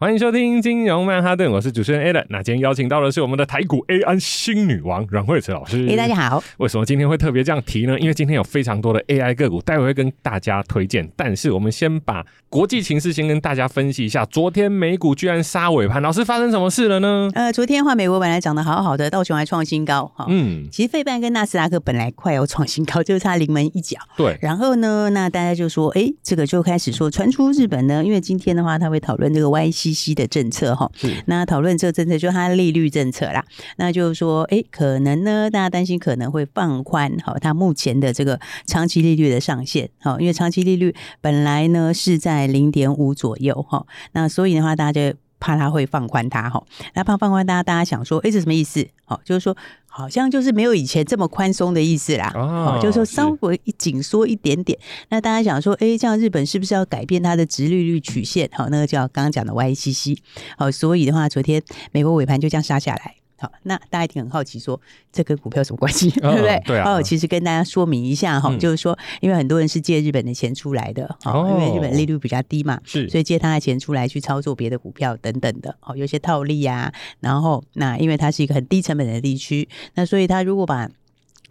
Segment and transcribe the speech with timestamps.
[0.00, 2.24] 欢迎收听金融曼哈顿，我是主持人 Alan。
[2.28, 5.88] 那今天邀请到的是我们的台股 AI 新女王阮慧慈老师。
[5.90, 6.40] 哎，大家好。
[6.58, 7.98] 为什么今天会特别这样提呢？
[7.98, 11.10] 因为今天有非常多的 AI 个股，待会会跟大家推荐。
[11.16, 14.24] 但是我们先把国际情势先跟大家分析一下。
[14.26, 17.28] 昨天美股居然杀尾盘，老师发生什么事了呢？
[17.34, 20.06] 呃，昨天的话，美国本来涨得好好的，道琼还创新高。
[20.14, 23.98] 哈，嗯，其实费半跟纳斯达克本来快要创新高， 就差临门一脚。
[24.16, 24.38] 对。
[24.40, 29.50] 然后呢，那大家就说，哎，这个就开始说传出日本呢，因为今天的话，他会讨论这个
[29.94, 30.74] YCC 的政策。
[30.74, 30.90] 哈，
[31.26, 33.44] 那讨论这个政策，就是它的利率政策啦。
[33.76, 46.62] 那就是说，哎，可能呢，大家担心可能会放宽，好，它目前的这个长期利率的上限，哈，因为长期利率本来呢是在零点五左右，哈，那所以的话，大家就怕他会放宽它，哈，
[46.94, 48.86] 那怕放宽大家，大家想说，哎，这什么意思？
[49.04, 49.56] 好，就是说。
[49.90, 54.78] 好像就是没有以前这么宽松的意思啦，哦，就是说稍微一紧缩一点点。
[55.08, 58.48] 那大家想说，哎，这样日本是不是要改变它的直利率曲线？
[58.52, 60.16] 好，那个叫刚刚讲的 YCC。
[60.56, 63.16] 好，所以的话，昨天美国尾盘就这样杀下来。
[63.38, 64.80] 好，那大家一定很好奇，说
[65.12, 66.62] 这跟股票什么关系，哦、对不对？
[66.66, 66.90] 对啊。
[66.90, 76.94] 哦，其实跟大家说明一下哈，嗯、就是说，因为很多人是借日本的钱出来的，哦，因为日本利率比较低嘛，是，所以借他的钱出来去操作别的股票等等的，哦，有些套利呀、啊。
[77.20, 80.88] 然后，那因为它是一个很低成本的地区，那所以他如果把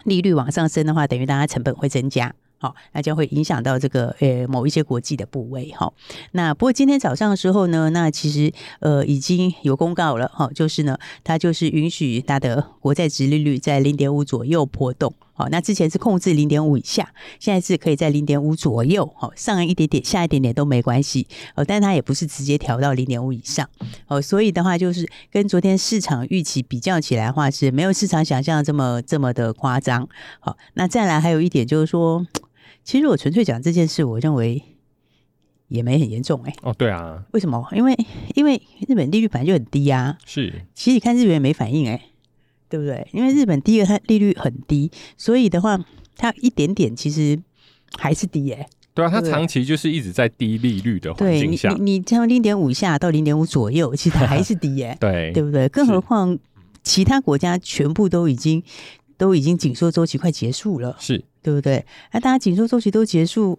[0.04, 2.34] 利率往上升的话，等于大家成本会增加。
[2.60, 5.94] 好，那将会影响到这个呃某一些国际的部位哈。
[6.32, 15.14] 那不过今天早上的时候呢，那其实呃已经有公告了哈，就是呢，它就是允许它的国债殖利率在零点五左右波动。
[15.34, 21.28] 好，那之前是控制零点五以下，现在是可以在零点五左右，好上一点点下一点点都没关系。
[21.54, 23.70] 哦，但它也不是直接调到零点五以上。
[24.08, 30.10] 哦，所以的话就是跟昨天市场预期比较起来的话，是没有市场想象这么这么的夸张。
[30.40, 32.26] 好，那再来还有一点就是说。
[32.88, 34.64] 其实我纯粹讲这件事，我认为
[35.68, 36.58] 也没很严重哎、欸。
[36.62, 37.62] 哦，对啊，为什么？
[37.74, 37.94] 因为
[38.34, 40.18] 因为日本利率本来就很低啊。
[40.26, 42.02] 是，其实你看日元也没反应哎、欸，
[42.70, 43.06] 对不对？
[43.12, 45.78] 因为日本第一个它利率很低，所以的话
[46.16, 47.38] 它一点点其实
[47.98, 48.70] 还是低哎、欸。
[48.94, 51.68] 对啊，它长期就是一直在低利率的环境下。
[51.72, 54.98] 对，你你从零点五下到零点五左右，其实还是低哎、欸。
[55.02, 55.68] 对，对不对？
[55.68, 56.40] 更何况
[56.84, 58.64] 其他国家全部都已经
[59.18, 60.96] 都已经紧缩周期快结束了。
[61.00, 61.24] 是。
[61.44, 61.86] 对不对？
[62.12, 63.58] 那大家紧缩周期都结束，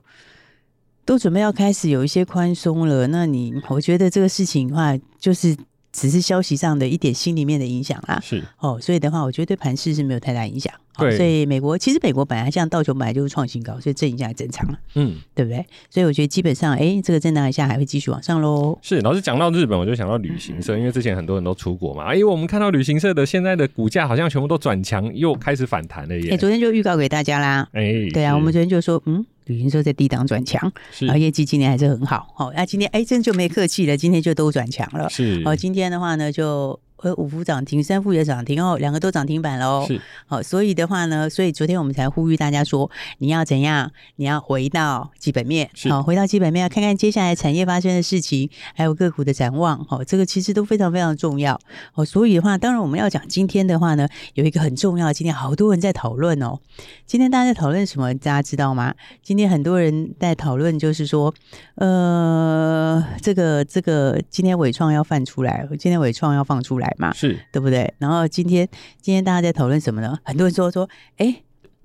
[1.06, 3.06] 都准备要开始有一些宽松了。
[3.06, 5.56] 那你，我觉得这个事情的话，就是
[5.90, 8.20] 只是消息上的一点心里面的影响啦。
[8.22, 10.70] 是哦，所以的话，我觉得对盘势是没有太大影响。
[10.98, 14.78] 对，所以美国其实美国本来像道琼本来就是创新高，所以震一下正常了。
[14.94, 15.64] 嗯，对不对？
[15.90, 18.78] 所以我觉得基本上，哎，这个震荡一下还会继续往上喽。
[18.82, 22.04] 是，老师讲到日本，我就想到旅行社，因为之前很多人都出国嘛。
[22.04, 26.30] 哎，我们看到旅行社的现在的股价好像全部都转强，又开始反弹了耶。
[26.32, 27.68] 哎，昨天就预告给大家啦。
[27.72, 32.26] 哎，对啊，我们昨天就说，嗯，旅行社在低档转强，是，然后业绩今年还是很好。
[32.34, 35.08] 好，那今天哎，真就没客气了，今天就都转强了。
[35.08, 36.78] 是，好，今天的话呢，就。
[37.02, 39.84] 呃，五福涨停，三福也涨停哦，两个都涨停板喽。
[39.86, 43.90] 是，好，所以的话呢，所以昨天我们才呼吁大家说，你要怎样？
[44.16, 51.60] 你要回到基本面，好，回到基本面，要看看接下来产业发生的事情，还有个股的展望，好，这个其实都非常非常重要。
[51.94, 56.58] 哦，所以的话，当然我们要讲今天的话呢，有一个很重要，今天好多人在讨论哦。
[57.06, 58.12] 今天大家在讨论什么？
[58.14, 58.94] 大家知道吗？
[59.22, 61.32] 今天很多人在讨论，就是说，
[61.76, 66.87] 呃，这个这个，今天伟创要放出来，今天伟创要放出来。
[66.98, 67.92] 嘛，是对不对？
[67.98, 68.68] 然后今天
[69.00, 70.18] 今天大家在讨论什么呢？
[70.24, 71.42] 很多人说说，哎，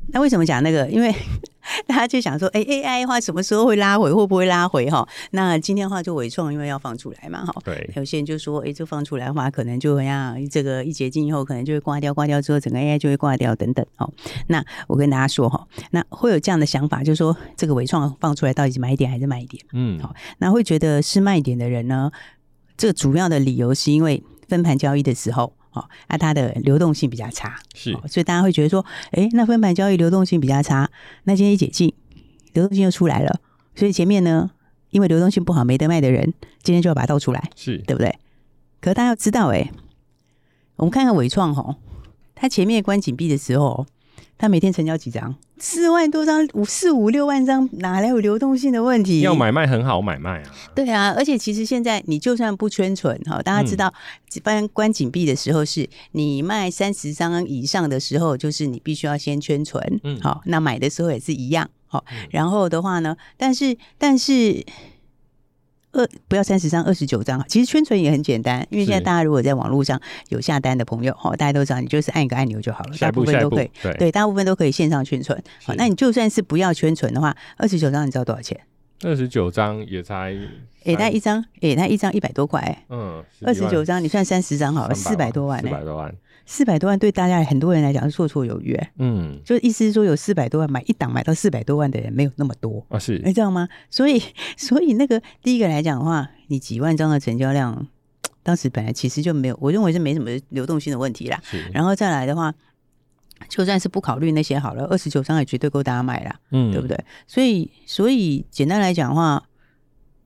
[0.08, 0.88] 那为什么讲那个？
[0.92, 1.14] 因为
[1.88, 4.12] 大家就想说，哎，AI 的话什么时候会拉回？
[4.12, 4.90] 会不会拉回？
[4.90, 7.54] 哈，那今天的话就伟创，因为要放出来嘛，哈。
[7.64, 7.90] 对。
[7.96, 13.86] 有些人就说，哎，这放出来的话，可能就会让这个一解禁以后，可能就会挂掉，挂掉之后，整个 AI 就会挂掉，等等。
[13.98, 14.12] 哦，
[14.48, 19.64] 那我跟大家说哈，那会有这样的想法，就是说这个伟创放出来到底是买点还是卖点？
[19.72, 22.12] 嗯，好，那会觉得是卖点的人呢，
[22.76, 24.22] 这个主要的理由是因为。
[24.54, 30.92] 分盘交易的时候，哦，那它的流动性比较差，是，所以大家会觉得说，哎，那分盘交易流动性比较差，
[31.24, 31.92] 那今天一解禁，
[32.54, 33.40] 流动性又出来了，
[33.74, 34.52] 所以前面呢，
[34.92, 38.16] 因为流动性不好没得卖的人，今天就要把它倒出来，是对不对？
[38.80, 39.72] 可是大家要知道，哎，
[40.76, 41.78] 我们看看伟创，吼，
[42.36, 43.88] 它前面关紧闭的时候。
[44.44, 45.34] 他每天成交几张？
[45.58, 49.22] 四万多张，五四五六万张，哪来有流动性的问题？
[49.22, 50.52] 要买卖很好买卖啊。
[50.76, 53.94] 对啊，而且其实现在你就算不圈存哈，大家知道，
[54.34, 59.82] 一般关紧闭的时候是你卖三十张以上的时候，就是你必须要先圈存。
[60.04, 61.70] 嗯，好，那买的时候也是一样。
[61.88, 64.66] 好，然后的话呢，但是但是。
[65.94, 67.44] 二不要三十张，二十九张。
[67.48, 70.00] 其实圈存也很简单，因为现在大家如果在网络上
[70.30, 75.42] 有下单的朋友，哈，大家都知道，你就是按一个按钮就好了，大部分都可以，对，对，大部分都可以线上圈存。
[75.64, 78.60] 好，那你就算是不要圈存的话，二十九张你知道多少钱？
[79.04, 80.34] 二十九张也才，
[80.86, 86.14] 哎，那一张，哎，那一张一百多块，嗯，二十九张你算三十张好了，四百多万，四百多万。
[86.46, 93.68] 四百多万对大家很多人来讲是绰绰有余，嗯，就意思是说有四百多万买一档买到四百多万的人没有那么多啊，是，你知道吗？
[93.90, 94.22] 所以，
[94.58, 97.88] 所以那个第一个来讲的话，你几万张的成交量，
[98.44, 101.42] 当时本来其实就没有，我认为是没什么流动性的问题啦。
[101.72, 102.54] 然后再来的话，
[103.48, 106.98] 就算是不考虑那些好了，二十九张也绝对够大家买了，嗯，对不对？
[107.26, 109.44] 所以，所以简单来讲的话，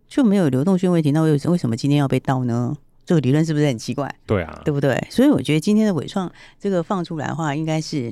[0.08, 1.12] 就没有流动性问题。
[1.12, 2.75] 那为为什么今天要被盗呢？
[3.07, 4.13] 这个理论是不是很奇怪？
[4.25, 5.01] 对啊，对不对？
[5.09, 8.12] 所以我觉得今天的伟创这个放出来的话，应该是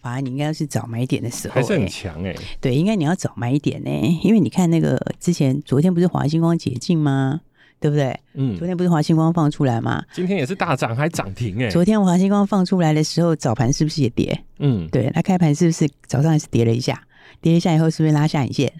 [0.00, 2.40] 反而你应该是早买点的时候，还是很强哎、欸。
[2.60, 7.40] 对，应该你要早买一点呢、欸，因为你看那个之前昨天不是华星光解禁吗？
[7.80, 8.16] 对不对？
[8.34, 10.02] 嗯，昨天不是华星光放出来吗？
[10.12, 11.70] 今天也是大涨，还涨停哎、欸。
[11.70, 14.44] 昨天华星光放出来的时候，早盘是不是也跌？
[14.60, 17.02] 嗯，对，它开盘是不是早上还是跌了一下？
[17.40, 18.72] 跌了一下以后，是不是拉下影线？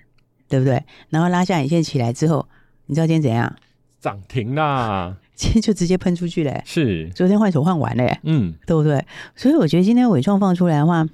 [0.49, 0.81] 对不对？
[1.11, 2.47] 然后拉下影线起来之后，
[2.87, 3.55] 你知道今天怎样？
[4.01, 5.17] 涨停啦！
[5.35, 9.05] 今天就直接喷出去了、欸，是昨天换手换完了、欸，嗯，对不对？
[9.35, 11.07] 所以我觉得今天伪创放出来的话，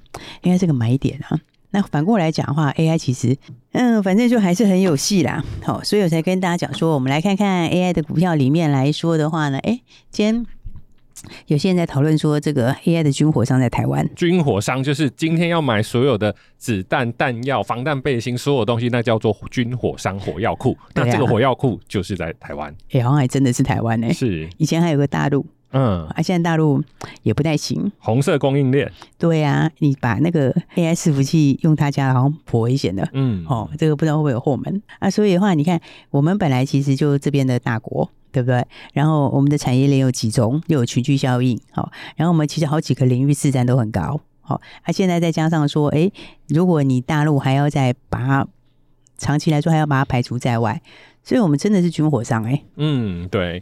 [0.43, 1.39] 应该是个买点啊。
[1.71, 3.37] 那反过来讲的话，AI 其实，
[3.71, 5.43] 嗯，反正就还是很有戏啦。
[5.63, 10.45] 好，所以我才跟大家讲说，我们来看看 AI 的股票里面来说的话呢，哎、欸，今天。
[11.47, 20.77] 有些人在讨论说，这个 AI 的军火商在台湾，军火商就是今天要买所有的子弹、弹药、防弹背心，所有东西，那叫做军火商火药库。
[20.93, 24.13] 那这个火药库就是在台湾，哎、欸，好像还真的是台湾呢、欸。
[24.13, 26.83] 是，以前还有个大陆，嗯，啊，现在大陆
[27.23, 27.91] 也不太行。
[27.99, 33.07] 红色供应链，对呀、啊，你把那个 AI 伺服器用他家，好像颇危险的。
[33.13, 35.09] 嗯，哦，这个不知道会不会有后门啊？
[35.09, 35.79] 所以的话，你看，
[36.09, 38.09] 我们本来其实就这边的大国。
[38.33, 38.65] 对不对？
[38.93, 41.91] 然后我们的产业链又集中，又有群聚效应，好。
[42.15, 44.61] 然后我们其实好几个领域市占都很高，好。
[44.87, 46.09] 那现在再加上说，哎，
[46.47, 48.47] 如果你大陆还要再把它
[49.17, 50.81] 长期来说还要把它排除在外，
[51.21, 52.63] 所以我们真的是军火商哎。
[52.77, 53.61] 嗯，对。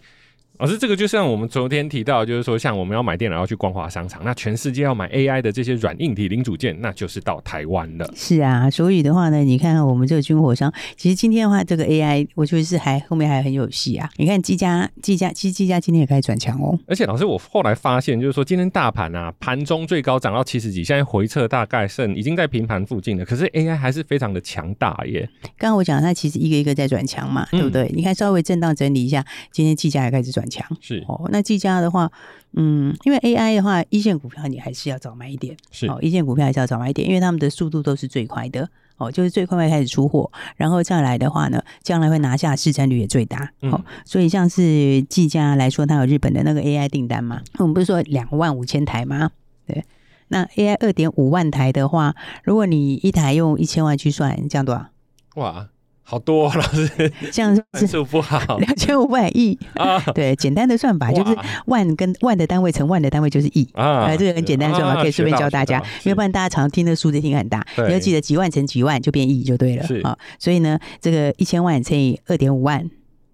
[0.60, 8.12] 老师，这个就像我们昨天提到，就是说，像我们要买电脑要去光华商场，那全世界要买 AI 的这些软硬体零组件，那就是到台湾了。
[8.14, 14.10] 是啊，所以的话呢，你看看我们这个军火商，其实今天的话，这个 AI 我觉得是还后面还很有戏啊。
[14.18, 16.78] 你看技嘉，技嘉，其实技嘉今天也开始转强哦。
[16.88, 23.24] 而且老师，我后来发现，就是说今天大盘啊，盘中最高涨到七十几，现在回撤大概剩已经在平盘附近了。
[23.24, 25.30] 可是 AI 还是非常的强大耶。
[25.58, 27.84] 刚刚我讲它其实一个一个在转强嘛，对不对？
[27.84, 30.66] 嗯、你看稍微震荡整理一下，今天技嘉也开始转强。
[30.82, 31.30] 是哦。
[31.32, 32.12] 那技嘉的话，
[32.54, 38.68] 嗯，因为 AI 的话，一线股票你还是要早买一点，是哦，一线股票还是要早买一点，因为他们的速度都是最快的
[38.98, 49.32] 哦，就是最快会开始出货，然后再来的话呢，将来会拿下市占率也最大，嗯、哦，所以像是技嘉来说，它有日本的那个 AI 订单嘛，我们不是说两万五千台吗？
[49.66, 49.86] 对，
[50.30, 54.88] 那 AI 二点五万台的话，如果你一台用一千万去算，这样多少？
[55.36, 55.70] 哇！
[56.10, 60.00] 好多老师，这样是 数不好，两千五百亿啊！
[60.16, 70.18] 对，简单的算法就是万跟万的单位乘万的单位就是亿啊，这个很简单的算法，可以顺便教大家，因为不然大家常听的数字听很大，你要记得几万乘几万就变亿就对了啊。
[70.40, 72.90] 所以呢，这个一千万乘以二点五万。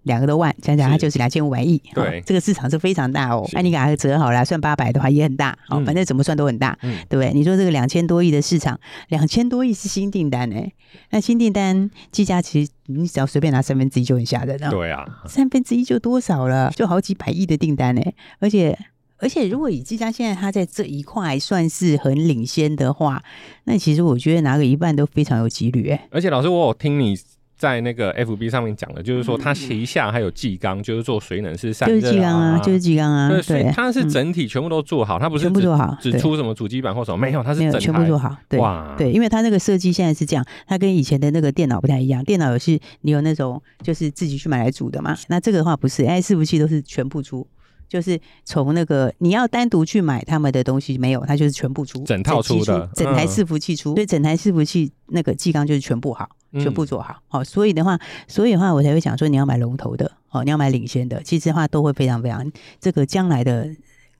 [0.06, 3.44] 两个多万，想想它就是两千五百亿，对，这个市场是非常大哦。
[3.52, 7.32] 那你给它折好了，算八百的话也很大，哦，反正怎么算都很大，嗯，对不对？
[7.34, 10.72] 你说这个两千多亿的市场，两千多亿是新订单哎，
[11.10, 16.70] 那新订单计价其实你只要随便拿三分之一就很吓人了，对啊，三分之一就多少了？
[16.70, 18.78] 就好几百亿的订单哎，而且
[19.18, 23.20] 而且如果以计价现在它在这一块算是很领先的话，
[23.64, 26.06] 那其实我觉得拿个一半都非常有几率哎。
[26.12, 27.18] 而且老师，我有听你。
[27.56, 33.28] 在那个 FB 上面讲的，就是说它旗下还有技钢，就是做水冷式散热，就是技钢啊，就是技钢啊。
[33.28, 38.36] 对，所以它是整体全部都做好，它不是全部做好，只出什么主机板或什么没有，它是整全部做好。
[38.48, 47.46] 对，哇，对，因为它那个设计现在是这样，它跟以前的那个电脑不太一样，电脑有是你有那种就是自己去买来组的嘛，那这个的话不是，AI 伺服器都是全部出。
[47.88, 62.50] 就是从那个你要单独去买他们的东西没有，它就是全部出，整套出的，整台伺服器出，所以整台伺服器那个技钢就是全部好，全部做好，好，所以的话，所以的话我才会想说你要买龙头的，哦，你要买领先的，其实的话都会非常非常，
[62.80, 63.68] 这个将来的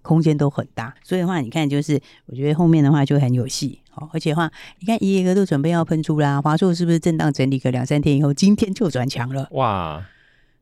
[0.03, 10.05] 空间都很大，所以的话你看就是我觉得后面的话就很有戏，哦，而且的话你看一个都准备要喷出啦，华硕是不是震荡整理个两三天以后，今天就转强了，哇。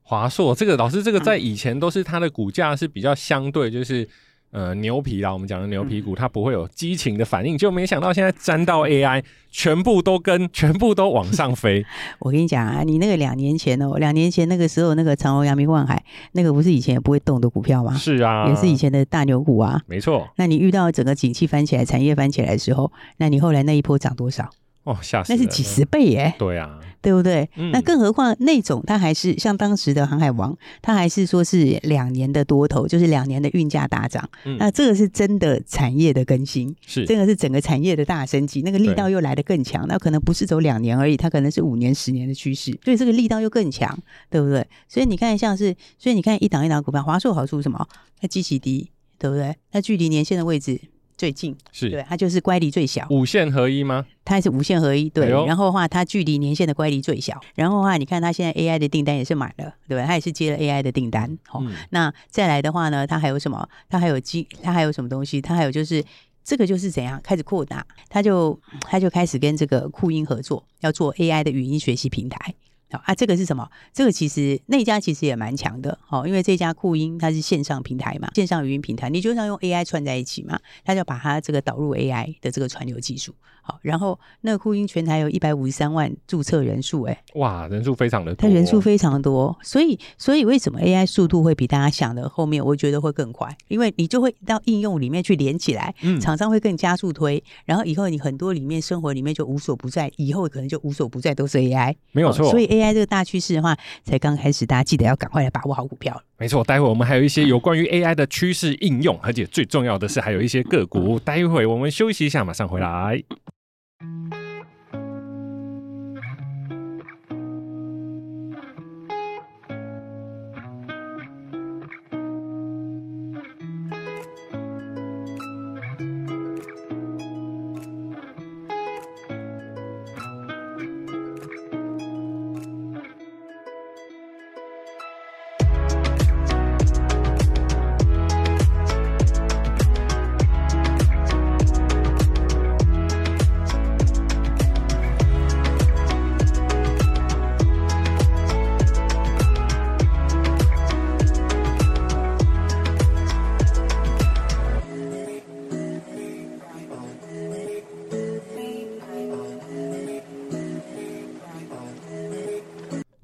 [0.07, 4.07] 华硕这个老师，这个在以前都是它的股价是比较相对，就是
[4.55, 9.21] 呃牛皮啦，我们讲的牛皮股，它不会有激情的反应，就没想到现在沾到 AI，
[9.51, 11.85] 全部都跟 全部都往上飞。
[12.19, 17.93] 我跟你讲啊，你那个两年前哦，两年前那个时候那个长虹、阳明、万海，那个不是以前也不会动的股票吗？
[17.95, 19.81] 是啊，也是以前的大牛股啊。
[19.87, 20.25] 没错。
[20.37, 24.49] 那你遇到整个景气翻起来，产业翻起来的时候，那你后来那一波涨多少？
[24.85, 25.33] 哦，吓死！
[25.33, 26.33] 那是几十倍耶！
[26.37, 27.49] 对啊，对不对？
[27.55, 34.29] 嗯、那更何况那种，它还是像当时的航海王，它还是说是两年的多头，就是两年的运价大涨。
[34.45, 39.87] 嗯、那这个是真的产业的更新，是这个是整个产业的大升级，那个力道又来得更强。
[39.87, 43.97] 那可能不是走两年而已，它可能是五年、十年的趋势，所以这个力道又更强，
[44.29, 44.65] 对不对？
[44.87, 47.87] 所以你看，像是，所以你看一档一档股票，华硕好处是什么？
[48.21, 49.55] 它基期低，对不对？
[49.71, 50.79] 它距离年线的位置。
[51.17, 54.05] 最近是对，它就是乖离最小，五线合一吗？
[54.25, 55.25] 它是五线合一，对。
[55.25, 57.39] 哎、然后的话，它距离年限的乖离最小。
[57.55, 60.05] 然后的话，你看它现在 AI 的订单也是满了，对吧？
[60.05, 61.37] 它也是接了 AI 的订单。
[61.47, 63.67] 好、嗯哦，那再来的话呢，它还有什么？
[63.89, 65.39] 它还有机，它还有什么东西？
[65.39, 66.03] 它还有就是
[66.43, 67.85] 这个就是怎样开始扩大？
[68.09, 72.53] 它就它就开始跟这个酷音合作，要做 AI 的语音学习平台。
[72.91, 73.67] 啊，这个是什么？
[73.93, 93.55] 这个其实那家其实也蛮强的，哦，因为这家酷音它是线上平台嘛，线上语音平台，你就像用 AI 串在一起嘛，它就把它这个导入 AI 的这个串流技术，好，然后那个酷音全台有一百五十三万注册人数，哎，哇，人数非常的多，它人数非常多，所以所以为什么 AI 速度会比大家想的后面我觉得会更快？
[93.67, 102.93] 因为你就会到应用里面去连起来，嗯，厂商会更加速推，然后以后你很多里面生活里面就无所不在，以后可能就无所不在都是 AI，没有错，所以 AI。
[102.93, 106.21] 这个大趋势的话，才刚开始，大家记得要赶快来把握好股票。
[106.37, 111.19] 没错，待会我们还有一些有关于 AI 的趋势应用，而且最重要的是还有一些个股。
[111.19, 113.21] 待会我们休息一下，马上回来。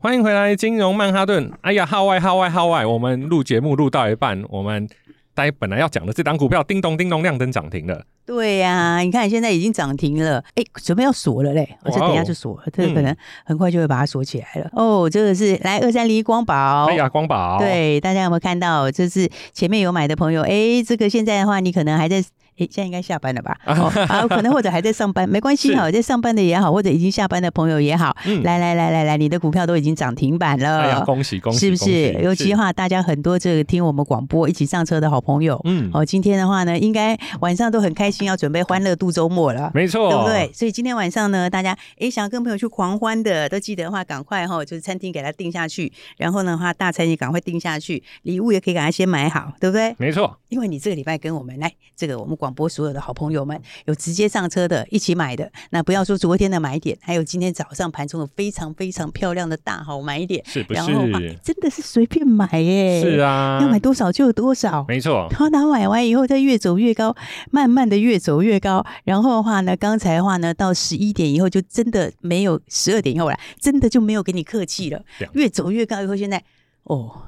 [0.03, 1.51] 欢迎回来，金融曼哈顿。
[1.61, 2.83] 哎呀，号外号外号外！
[2.83, 4.89] 我们录节目录到一半，我们
[5.35, 8.03] 待本来要讲的这档股票，叮咚叮咚亮灯涨停了。
[8.25, 13.15] 对呀、啊，你看现在已经涨停了，哎，准备要锁了嘞，我这等一下就锁了，这个可能
[13.45, 14.67] 很快就会把它锁起来了。
[14.73, 18.89] 嗯、哦，这个是来二三零一光宝，哎呀，光宝，对，大家有没有看到？
[18.89, 22.23] 就是前面有买的朋友，哎，这个现在的话，你可能还在。
[22.57, 23.57] 诶，现在应该下班了吧？
[23.65, 32.13] 哦，好，可能或者还在上班，没关系哈，在上班的也好，或者已经下班的朋友也好，嗯，来来来来来，你的股票都已经涨停板了，哎呀，恭喜恭喜，是不是？
[32.21, 40.51] 尤其的话，大家很多这个听我们广播一起上车的好朋友，嗯，哦，今天的话呢，应该晚上都很开心，要准备欢乐度周末了，没错，对不对？
[40.53, 49.95] 所以今天晚上呢，大家诶想要跟朋友去狂欢的，都记得的话，赶快哈，就是餐厅给他定下去，然后的话，大餐也赶快定下去，礼物也可以给他先买好，对不对？
[49.97, 53.45] 没错，因为你这个礼拜跟我们来这个我们广播所有的好朋友。
[53.45, 60.79] 们有直接上车的，一起买的，那不要说昨天的买点，还有今天早上盘中的非常非常漂亮的大好买点，是不是？
[60.79, 61.01] 然后
[61.43, 65.27] 真的是随便买耶，是啊，要买多少就有多少，没错。
[65.31, 67.15] 然后他买完以后再越走越高，
[67.49, 68.85] 慢慢的越走越高。
[69.03, 76.41] 然后的话呢，刚才的话呢，到十一点以后就真的没有，十二点以后了，真的就没有给你客气了，越走越高以后，现在
[76.83, 77.23] 哦。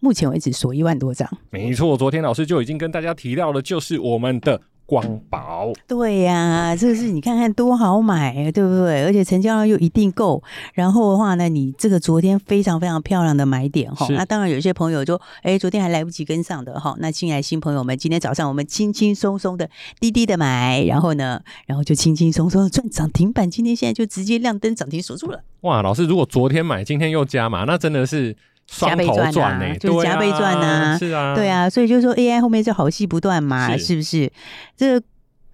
[0.00, 1.96] 目前为止锁一万多张，没错。
[1.96, 5.72] 昨天老师就已经跟大家提到了，就是我们的光宝。
[5.88, 9.02] 对呀、啊，这个是你看看多好买，对不对？
[9.04, 10.42] 而且成交量又一定够。
[10.74, 14.06] 然后的话呢，你这个昨天非常非常漂亮的买点哈。
[14.10, 16.94] 那当然有些朋友就哎，昨天还来不及跟上的哈。
[16.98, 23.50] 那进来新朋友们，今天早上我们轻轻松松的滴滴的买，然后呢，然后就轻轻松松的赚涨停板。
[23.50, 25.42] 今天现在就直接亮灯涨停锁住了。
[25.62, 28.36] 哇，老师，如果昨天买，今天又加码，那真的是。
[28.66, 34.30] 加倍赚啊，就是加倍赚啊，是啊，对啊，所以就是说 AI 后面就好戏不断嘛，是不是？
[34.76, 35.06] 这个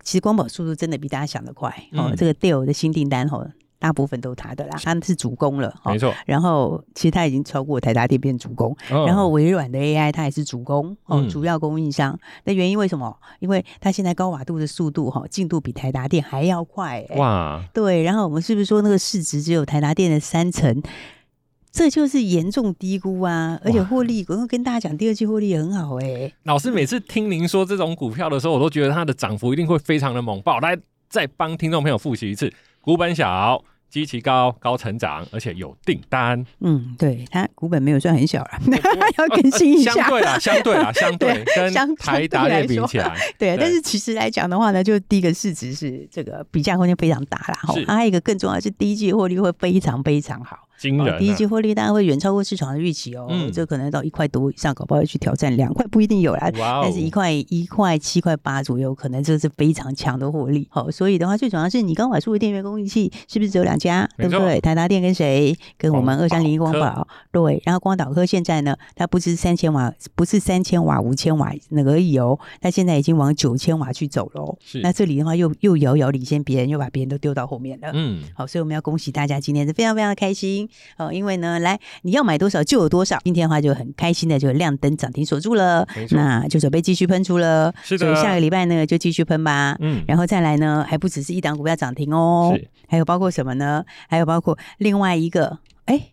[0.02, 2.12] 其实光宝速度真的比大家想的快哦。
[2.17, 6.14] 这个 Dell 的新订单哦，大部分都他的啦，他是主攻了，没错。
[6.26, 12.19] 然后其实他已经超过台达电变主攻，然后微软的 AI 它也是主攻哦，主要供应商。
[12.45, 13.14] 那原因为什么？
[13.40, 17.62] 因为它现在高瓦度的速度哈，进度比台达电还要快哇。
[17.75, 20.83] 对，然后我们是不是说那个市值只有台达电的三成？
[21.73, 23.61] 这就是严重低估啊！
[23.65, 26.35] 而且获利，我会跟大家讲，第二季获利也很好哎、欸。
[26.45, 30.59] 老师每次听您说这种股票的时候，我都觉得它的涨幅一定会非常的猛爆。
[30.61, 30.77] 来，
[31.09, 33.65] 再帮听众朋友复习一次：股本小。
[33.91, 36.47] 基期高，高成长，而且有订单。
[36.61, 38.50] 嗯，对，它股本没有算很小了，
[39.19, 39.93] 要更新一下。
[39.93, 47.55] 相对啊，相对啊，相对 跟台达电比起来，对，但是其实来讲的话呢，就第一个市值是这个比价空间非常大啦。
[47.65, 50.69] 哈，还有一个更重要的是第一季获利会非常非常好。
[50.81, 51.19] 惊人、啊哦！
[51.19, 56.51] 第一季获利大概会远超过市场的预期哦，嗯、这可能到一块多以上，搞不好要去挑战两块，不一定有啦。
[56.59, 60.67] 哦、但是一块一块七块八左右，可能这是非常强的获利。
[60.71, 64.09] 好、哦，所以的话，最主要是你刚买出的电源供应器是不是只有两家？
[64.17, 64.59] 对不对？
[64.61, 65.55] 台达电跟谁？
[65.77, 67.07] 跟我们二三零一光宝。
[67.31, 74.57] 对，然后光导科现在呢，它不是三千瓦，不是三千瓦、五千瓦那个而已哦，它现在已经往九千瓦去走了。
[74.61, 77.91] 是，那这里的话又又遥遥领先别人，又把别人都丢到后面了。
[77.93, 81.61] 嗯，好，所以我们要恭喜大家，今天是非常非常的开心哦，因为呢。
[81.61, 83.19] 来，你要买多少就有多少。
[83.25, 87.75] 今天的话就很开心的就亮灯涨停锁住了，那就准备继续喷出了。
[87.83, 89.77] 是的，所以下个礼拜呢就继续喷吧。
[89.81, 92.57] 嗯，然后再来呢，还不只是一档股票涨停哦，
[92.89, 93.85] 还有包括什么呢？
[94.09, 96.12] 还有包括另外一个，哎。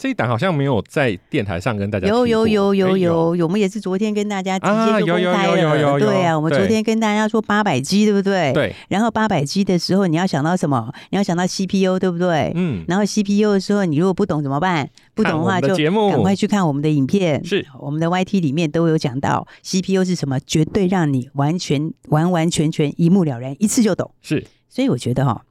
[0.00, 8.50] 这一档好像没有在电台上跟大家有有有有有有，我们也是昨天跟大家直接就公开了，对啊，我们昨天跟大家说八百 G 对不对？
[8.54, 8.74] 对。
[8.88, 10.90] 然后八百 G 的时候，你要想到什么？
[11.10, 12.50] 你要想到 CPU 对不对？
[12.54, 12.82] 嗯。
[12.88, 14.88] 然后 CPU 的时候，你如果不懂怎么办？
[15.12, 24.10] 不懂的话就赶快去看我们的影片，是我们的 YT 里面都有讲到 CPU 是什么，绝对让你完全完完全全一目了然，一次就懂。
[24.22, 24.46] 是。
[24.70, 25.42] 所以我觉得哈。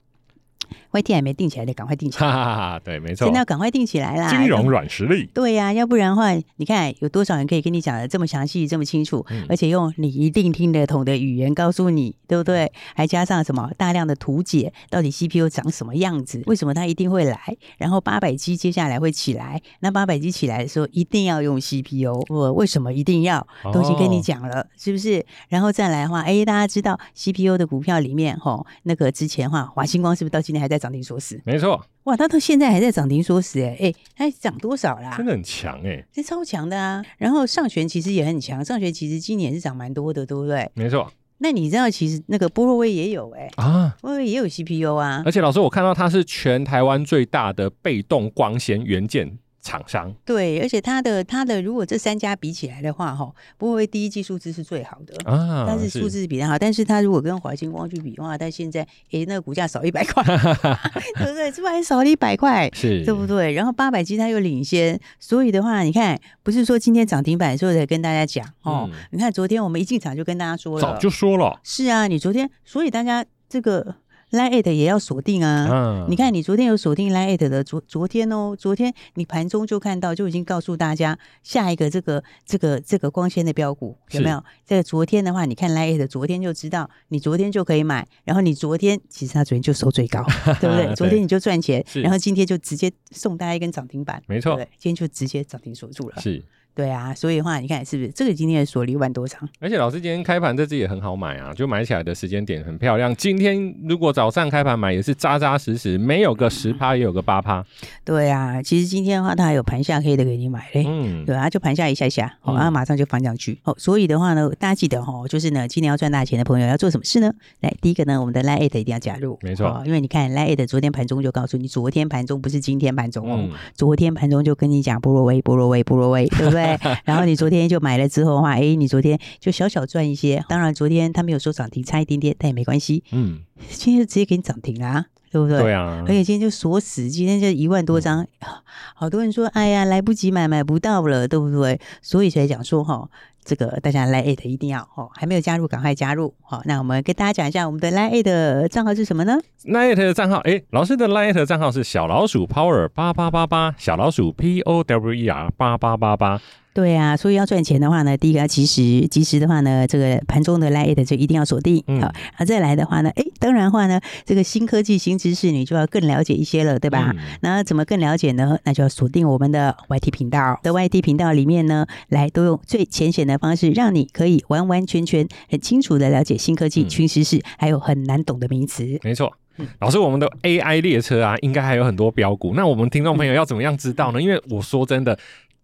[0.91, 2.27] YT 还没定起来的，赶快定起来！
[2.27, 4.29] 哈 哈哈，对，没错，现在要赶快定起来啦！
[4.29, 12.72] 金融软实力，对呀、啊，要不然的话，你看有多少人可以跟你讲的这么详细、这么清楚，嗯、而且用你一定听得懂的语言告诉你，对不对？
[12.96, 16.41] 还加上什么大量的图解，到底 CPU 长什么样子？
[16.48, 17.39] 为什么它一定会来？
[17.77, 23.46] 然后八百 G 接下来会起来，那八百 G 起来的时候一定要用 CPU，我为什么一定要？
[23.72, 25.24] 都已经跟你讲了，哦、是不是？
[25.50, 31.40] 然后再来的话，哎，大家知道 CPU 的股票里面，吼，那个之前的话，华星光是不是到今天还在涨停锁死？
[31.46, 35.14] 没错，哇，它到现在还在涨停锁死，哎，哎，它涨多少啦？
[35.18, 37.04] 真的很强哎，这超强的啊！
[37.18, 40.72] 然后上旋其实也很强，上旋其实今年是涨蛮多的，对不对？
[40.74, 41.12] 没错。
[41.42, 49.38] 那你知道其实那个波若威也有哎啊，波若威也有 CPU 啊，而且老师我看到它是全台湾最大的被动光纤元件。
[49.62, 56.54] 厂商对，而且它的它的如果这三家比起来的话，哈，不会第一季数字是最好的啊，但是数字比较好。
[56.54, 61.52] 是但是它如果跟华星光去比的话，它现在诶、欸、那个股价少一百块， 对不对？
[61.52, 62.69] 是不是还少了一百块？
[62.74, 63.52] 是，对不对？
[63.52, 68.89] 然后八百 G 它又领先，所以的话，你看，不是说今天涨停板所以才跟大家讲哦。
[68.91, 73.95] 嗯、你看昨天我们一进场就跟大家说了，早就说了，是啊，你昨天，所以大家这个。
[74.32, 75.68] Line@ 也要锁定啊！
[75.70, 84.44] 嗯、你看，你昨天有锁定 Line@ 的，昨昨天哦，昨天你盘中就看到，就已经告诉大家下一个这个这个这个光纤的标股有没有？
[84.65, 90.24] 这个昨天的话，你看 Line@ 的，昨天就知道，你昨天就可以买，然后你昨天其实他昨天就收最高，
[90.62, 90.94] 对不对？
[90.96, 96.44] 昨天你就赚钱，然后今天就直接送大家一根涨停板，没错，对，今天就直接涨停锁住了，是。
[96.75, 99.38] 对啊，所以的话，你看是不是这个今天锁了一万多张？
[99.60, 103.13] 而且老师今天开盘这支也很好买啊，就买起来的时间点很漂亮。
[103.15, 107.65] 今天如果早上开盘买也是扎扎实实，没有个十趴也有个八趴。
[108.05, 110.86] 对啊，其实今天的话，它还有盘下黑的给你买嘞。
[110.88, 113.60] 嗯，对啊，就盘下一下下，好、哦，然后马上就翻上去。
[113.65, 117.29] 哦，所以的话呢，大家记得哈、哦，就是呢，今年要赚大钱的朋友要做什么事呢？
[117.60, 126.59] 来，第一个呢，我们的 Line@ 一定要加入，没错、哦，因为你看 Line@ 昨天盘中就告诉你，昨天盘中不是今天盘中哦，嗯、昨天盘中就跟你讲波若威，波若威，波若威，对不对？
[127.06, 130.43] 然后你昨天就买了之后的话，哎，你昨天就小小赚一些。
[130.48, 133.04] 当然，昨天他没有说涨停，差一点点，但也没关系。
[133.12, 135.60] 嗯，今天就直接给你涨停啦，对不对？
[135.60, 136.04] 对啊。
[136.08, 138.22] 而且今天就锁死，今天就一万多张。
[138.22, 138.50] 嗯、
[138.95, 141.80] 好多人说，哎呀，来不及买，买不到了，对不对？
[142.02, 143.10] 所以才讲说，哈，
[143.50, 146.32] 这个大家 Line@ 一定要哦，还没有加入，赶快加入。
[146.44, 156.40] 好，那我们跟大家讲一下，我们的 Line@ 的账号是什么呢？Line@ 的账号，哎，老师的 Line@ 账号是小老鼠 Power 八八八八，小老鼠 P O W E R 八八八八。
[156.72, 161.84] 对啊，所以要赚钱的话呢，第一个要及时，及时的话呢，这个盘中的 Line@ 就一定要锁定。
[161.88, 167.12] 嗯、好，那再来的话呢，哎，当然话呢，这个新科技、新知识，你就要更了解一些了，对吧？
[167.18, 168.58] 嗯、那怎么更了解呢？
[168.64, 178.99] 那就要锁定我们的 YT 频道的 YT 频道里面呢，来都用最浅显的方式，让你可以完完全全、很清楚的了解新科技、趋势是，还有很难懂的名词。
[179.02, 179.34] 没错，
[179.80, 182.54] 老师，我们的 AI 列车啊，应该还有很多标股。
[182.56, 184.21] 那我们听众朋友要怎么样知道呢？
[184.21, 185.17] 因为我说真的。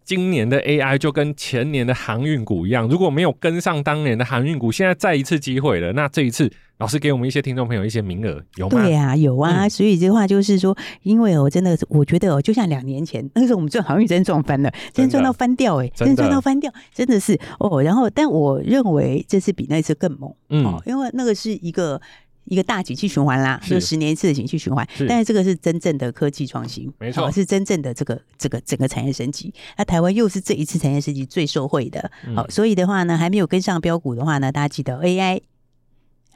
[0.04, 5.92] 今年的 AI 就跟前年的航运股一样，如果没有跟上当年的航运股，现在再一次机会了。
[5.94, 8.82] 那这一次老师给我们一些听众朋友一些名额，有吗？
[8.82, 9.64] 对呀、啊，有啊。
[9.64, 17.82] 嗯、所以这话就是说，因为我真的，我觉得哦，就像两年前那时候我们赚航运真撞翻了， 真撞到翻掉哎，真撞到翻掉，真的是哦。
[17.82, 21.98] 然后，但我认为这次比那次更猛，嗯，哦、因为那个是一个
[22.44, 24.86] 一个大景气循环啦，就十年一次的景气循环。
[25.08, 29.50] 但是这个是真正的科技创新，没错、哦，是真正的这个这个整个产业升级。
[29.78, 35.40] 那台湾又是这一次产业升级最受惠的，好、嗯哦，所以的话呢，还没有跟上标股的话呢，大家记得 AI。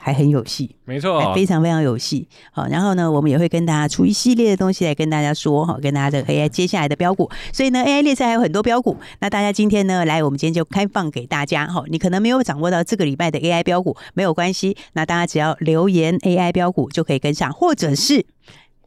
[0.02, 2.26] 还很有戏，没错，非常非常有戏。
[2.52, 7.30] 好，然后呢，我们也会跟大家出一系列的东西来跟大家说，哈，跟大家的 AI 接下来的标股。
[7.52, 8.96] 所以呢，AI 列车还有很多标股。
[9.20, 11.66] 那大家今天呢，来，我们今天就开放给大家。
[11.66, 14.74] 哈，你可能没有掌握到这个礼拜的 AI 标股，没有关系。
[14.94, 18.24] 那大家只要留言 AI 标股就可以跟上，或者是。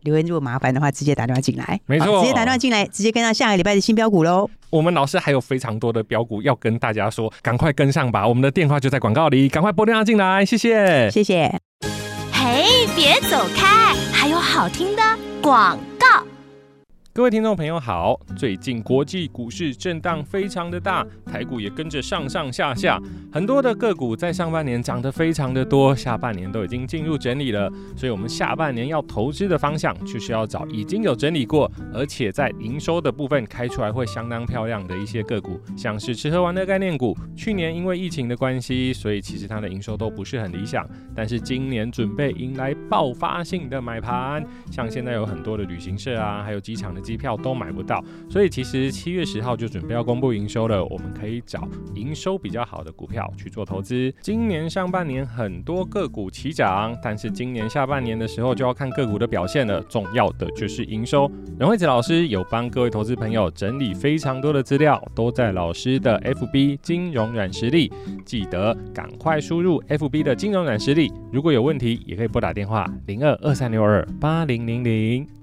[0.04, 4.50] 留言如果麻烦的话，直接打电话进来，没错，直接打电话进来，直接跟上下个礼拜的新标股喽。
[4.70, 8.28] 我们老师还有非常多的标股要跟大家说，赶快跟上吧！
[8.28, 11.52] 我们的电话就在广告里，赶快拨电话进来，谢谢，谢谢。
[12.32, 15.02] 嘿，别走开，还有好听的
[15.42, 15.93] 广告。
[17.16, 23.00] 各位听众朋友好，最近国际股市震荡非常的大，台股也跟着上上下下，
[23.32, 40.84] 很多的个股在上半年涨得非常的多，下半年都已经进入整理了，所以我们下半年要投资的方向就是要找已经有整理过，而且在营收的部分开出来会相当漂亮的一些个股，像是吃喝玩乐概念股，去年因为疫情的关系，所以其实它的营收都不是很理想，
[41.16, 47.03] 但是今年准备迎来爆发性的买盘，像现在有很多的旅行社啊，还有机场的。
[47.04, 50.84] 机票都买不到，所以其实七月十号就准备要公布营收了。
[50.86, 54.12] 我们可以找营收比较好的股票去做投资。
[54.22, 59.84] 今年上半年很多个股齐涨，但是今年下半年的时候就要看个股的表现了。
[59.90, 61.30] 重要的就是营收。
[61.60, 67.92] 任惠子老师有帮各位投资朋友整理非常多的资料，都在老师的 FB 金融软实力，
[68.26, 71.12] 记得赶快输入 FB 的金融软实力。
[71.32, 75.43] 如果有问题，也可以拨打电话零二二三六二八零零零。